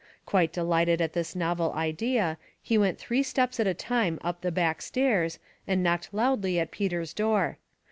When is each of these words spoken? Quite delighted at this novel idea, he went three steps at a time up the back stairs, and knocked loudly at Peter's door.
Quite 0.25 0.51
delighted 0.51 0.99
at 0.99 1.13
this 1.13 1.35
novel 1.35 1.73
idea, 1.73 2.39
he 2.59 2.75
went 2.75 2.97
three 2.97 3.21
steps 3.21 3.59
at 3.59 3.67
a 3.67 3.75
time 3.75 4.17
up 4.23 4.41
the 4.41 4.51
back 4.51 4.81
stairs, 4.81 5.37
and 5.67 5.83
knocked 5.83 6.11
loudly 6.11 6.59
at 6.59 6.71
Peter's 6.71 7.13
door. 7.13 7.59